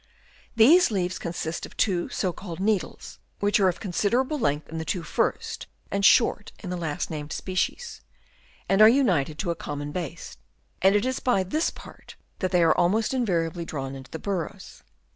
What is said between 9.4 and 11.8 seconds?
a common base: and it is by this